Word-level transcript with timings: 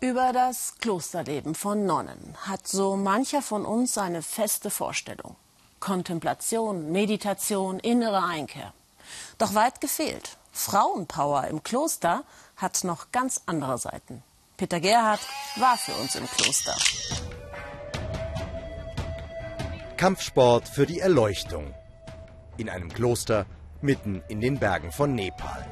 Über 0.00 0.32
das 0.32 0.76
Klosterleben 0.80 1.56
von 1.56 1.84
Nonnen 1.84 2.36
hat 2.42 2.68
so 2.68 2.96
mancher 2.96 3.42
von 3.42 3.64
uns 3.64 3.98
eine 3.98 4.22
feste 4.22 4.70
Vorstellung. 4.70 5.34
Kontemplation, 5.80 6.92
Meditation, 6.92 7.80
innere 7.80 8.22
Einkehr. 8.22 8.72
Doch 9.38 9.54
weit 9.54 9.80
gefehlt. 9.80 10.36
Frauenpower 10.52 11.48
im 11.48 11.64
Kloster 11.64 12.22
hat 12.56 12.84
noch 12.84 13.10
ganz 13.10 13.42
andere 13.46 13.76
Seiten. 13.78 14.22
Peter 14.56 14.78
Gerhardt 14.78 15.20
war 15.56 15.76
für 15.76 15.94
uns 15.94 16.14
im 16.14 16.26
Kloster. 16.28 16.76
Kampfsport 19.96 20.68
für 20.68 20.86
die 20.86 21.00
Erleuchtung. 21.00 21.74
In 22.56 22.68
einem 22.68 22.92
Kloster 22.92 23.46
mitten 23.80 24.22
in 24.28 24.40
den 24.40 24.60
Bergen 24.60 24.92
von 24.92 25.16
Nepal. 25.16 25.66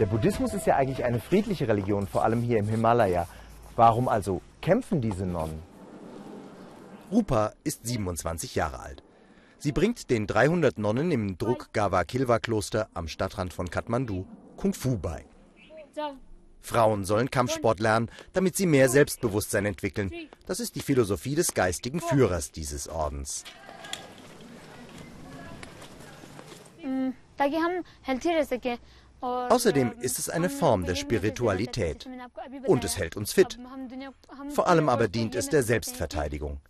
Der 0.00 0.06
Buddhismus 0.06 0.54
ist 0.54 0.66
ja 0.66 0.76
eigentlich 0.76 1.04
eine 1.04 1.20
friedliche 1.20 1.68
Religion, 1.68 2.06
vor 2.06 2.24
allem 2.24 2.40
hier 2.40 2.56
im 2.56 2.66
Himalaya. 2.66 3.28
Warum 3.76 4.08
also 4.08 4.40
kämpfen 4.62 5.02
diese 5.02 5.26
Nonnen? 5.26 5.62
Rupa 7.12 7.52
ist 7.64 7.86
27 7.86 8.54
Jahre 8.54 8.80
alt. 8.80 9.02
Sie 9.58 9.72
bringt 9.72 10.08
den 10.08 10.26
300 10.26 10.78
Nonnen 10.78 11.10
im 11.10 11.36
Druk 11.36 11.74
Gava 11.74 12.04
Kilwa 12.04 12.38
Kloster 12.38 12.88
am 12.94 13.08
Stadtrand 13.08 13.52
von 13.52 13.68
Kathmandu 13.68 14.24
Kung 14.56 14.72
Fu 14.72 14.96
bei. 14.96 15.26
Frauen 16.62 17.04
sollen 17.04 17.30
Kampfsport 17.30 17.78
lernen, 17.78 18.10
damit 18.32 18.56
sie 18.56 18.66
mehr 18.66 18.88
Selbstbewusstsein 18.88 19.66
entwickeln. 19.66 20.10
Das 20.46 20.60
ist 20.60 20.76
die 20.76 20.80
Philosophie 20.80 21.34
des 21.34 21.52
geistigen 21.52 22.00
Führers 22.00 22.52
dieses 22.52 22.88
Ordens. 22.88 23.44
Außerdem 29.20 29.92
ist 30.00 30.18
es 30.18 30.28
eine 30.28 30.48
Form 30.50 30.84
der 30.84 30.94
Spiritualität. 30.94 32.08
Und 32.66 32.84
es 32.84 32.96
hält 32.96 33.16
uns 33.16 33.32
fit. 33.32 33.58
Vor 34.50 34.68
allem 34.68 34.88
aber 34.88 35.08
dient 35.08 35.34
es 35.34 35.48
der 35.48 35.62
Selbstverteidigung. 35.62 36.60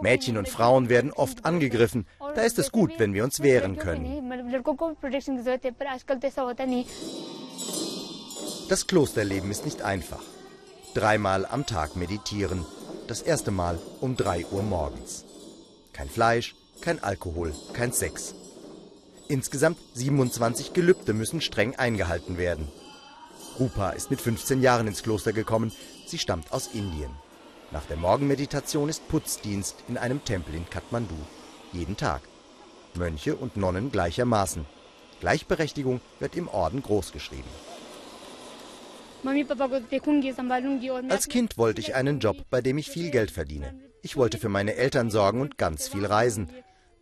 Mädchen 0.00 0.38
und 0.38 0.48
Frauen 0.48 0.88
werden 0.88 1.12
oft 1.12 1.44
angegriffen. 1.44 2.06
Da 2.34 2.42
ist 2.42 2.58
es 2.58 2.72
gut, 2.72 2.92
wenn 2.98 3.14
wir 3.14 3.24
uns 3.24 3.40
wehren 3.40 3.76
können. 3.76 4.30
Das 8.68 8.86
Klosterleben 8.86 9.50
ist 9.50 9.64
nicht 9.64 9.82
einfach. 9.82 10.22
Dreimal 10.94 11.46
am 11.46 11.66
Tag 11.66 11.96
meditieren. 11.96 12.64
Das 13.06 13.20
erste 13.20 13.50
Mal 13.50 13.78
um 14.00 14.16
3 14.16 14.46
Uhr 14.46 14.62
morgens. 14.62 15.24
Kein 15.92 16.08
Fleisch, 16.08 16.54
kein 16.80 17.02
Alkohol, 17.02 17.52
kein 17.74 17.92
Sex. 17.92 18.34
Insgesamt 19.32 19.78
27 19.94 20.74
Gelübde 20.74 21.14
müssen 21.14 21.40
streng 21.40 21.74
eingehalten 21.76 22.36
werden. 22.36 22.68
Rupa 23.58 23.88
ist 23.92 24.10
mit 24.10 24.20
15 24.20 24.60
Jahren 24.60 24.86
ins 24.86 25.02
Kloster 25.02 25.32
gekommen. 25.32 25.72
Sie 26.04 26.18
stammt 26.18 26.52
aus 26.52 26.66
Indien. 26.74 27.08
Nach 27.70 27.86
der 27.86 27.96
Morgenmeditation 27.96 28.90
ist 28.90 29.08
Putzdienst 29.08 29.84
in 29.88 29.96
einem 29.96 30.22
Tempel 30.22 30.54
in 30.54 30.68
Kathmandu. 30.68 31.14
Jeden 31.72 31.96
Tag. 31.96 32.20
Mönche 32.92 33.34
und 33.34 33.56
Nonnen 33.56 33.90
gleichermaßen. 33.90 34.66
Gleichberechtigung 35.20 36.02
wird 36.20 36.36
im 36.36 36.48
Orden 36.48 36.82
großgeschrieben. 36.82 37.50
Als 41.08 41.28
Kind 41.28 41.56
wollte 41.56 41.80
ich 41.80 41.94
einen 41.94 42.20
Job, 42.20 42.36
bei 42.50 42.60
dem 42.60 42.76
ich 42.76 42.90
viel 42.90 43.10
Geld 43.10 43.30
verdiene. 43.30 43.74
Ich 44.02 44.18
wollte 44.18 44.36
für 44.36 44.50
meine 44.50 44.74
Eltern 44.74 45.10
sorgen 45.10 45.40
und 45.40 45.56
ganz 45.56 45.88
viel 45.88 46.04
reisen. 46.04 46.50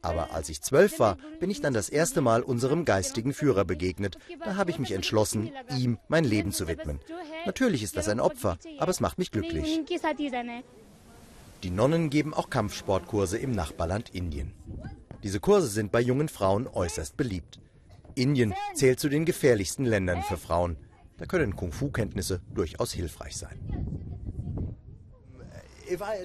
Aber 0.02 0.32
als 0.32 0.48
ich 0.48 0.62
zwölf 0.62 0.98
war, 0.98 1.16
bin 1.40 1.50
ich 1.50 1.60
dann 1.60 1.74
das 1.74 1.88
erste 1.88 2.20
Mal 2.20 2.42
unserem 2.42 2.84
geistigen 2.84 3.34
Führer 3.34 3.64
begegnet. 3.64 4.18
Da 4.44 4.56
habe 4.56 4.70
ich 4.70 4.78
mich 4.78 4.92
entschlossen, 4.92 5.52
ihm 5.76 5.98
mein 6.08 6.24
Leben 6.24 6.52
zu 6.52 6.68
widmen. 6.68 7.00
Natürlich 7.44 7.82
ist 7.82 7.96
das 7.96 8.08
ein 8.08 8.20
Opfer, 8.20 8.58
aber 8.78 8.90
es 8.90 9.00
macht 9.00 9.18
mich 9.18 9.30
glücklich. 9.30 9.80
Die 11.62 11.70
Nonnen 11.70 12.08
geben 12.08 12.32
auch 12.32 12.48
Kampfsportkurse 12.48 13.36
im 13.36 13.52
Nachbarland 13.52 14.08
Indien. 14.14 14.52
Diese 15.22 15.40
Kurse 15.40 15.66
sind 15.66 15.92
bei 15.92 16.00
jungen 16.00 16.30
Frauen 16.30 16.66
äußerst 16.66 17.18
beliebt. 17.18 17.60
Indien 18.14 18.54
zählt 18.74 18.98
zu 18.98 19.10
den 19.10 19.26
gefährlichsten 19.26 19.84
Ländern 19.84 20.22
für 20.22 20.38
Frauen. 20.38 20.78
Da 21.18 21.26
können 21.26 21.54
Kung-Fu-Kenntnisse 21.54 22.40
durchaus 22.54 22.92
hilfreich 22.92 23.36
sein. 23.36 23.58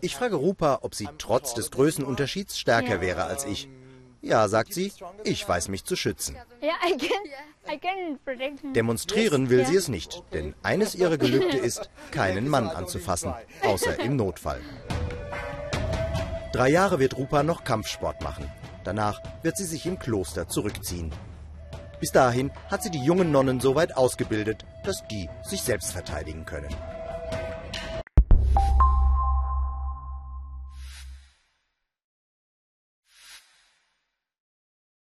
Ich 0.02 0.16
frage 0.16 0.36
Rupa, 0.36 0.80
ob 0.82 0.96
sie 0.96 1.08
trotz 1.18 1.54
des 1.54 1.72
Größenunterschieds 1.72 2.58
stärker 2.58 3.02
wäre 3.02 3.26
als 3.26 3.46
ich. 3.46 3.70
Ja, 4.22 4.48
sagt 4.48 4.74
sie, 4.74 4.92
ich 5.24 5.48
weiß 5.48 5.68
mich 5.68 5.84
zu 5.86 5.96
schützen. 5.96 6.36
Demonstrieren 8.76 9.50
will 9.50 9.66
sie 9.66 9.76
es 9.76 9.88
nicht, 9.88 10.24
denn 10.34 10.56
eines 10.64 10.96
ihrer 10.96 11.18
Gelübde 11.18 11.58
ist, 11.58 11.90
keinen 12.12 12.48
Mann 12.48 12.68
anzufassen, 12.68 13.34
außer 13.64 14.00
im 14.00 14.16
Notfall. 14.16 14.62
Drei 16.54 16.70
Jahre 16.70 17.00
wird 17.00 17.18
Rupa 17.18 17.44
noch 17.44 17.64
Kampfsport 17.64 18.22
machen. 18.24 18.50
Danach 18.84 19.22
wird 19.44 19.58
sie 19.58 19.66
sich 19.66 19.86
im 19.86 20.00
Kloster 20.00 20.48
zurückziehen. 20.48 21.12
Bis 22.00 22.12
dahin 22.12 22.52
hat 22.70 22.82
sie 22.82 22.92
die 22.92 23.04
jungen 23.04 23.32
Nonnen 23.32 23.60
so 23.60 23.76
weit 23.76 23.98
ausgebildet, 23.98 24.66
dass 24.84 25.06
die 25.08 25.30
sich 25.44 25.62
selbst 25.62 25.92
verteidigen 25.92 26.46
können. 26.46 26.74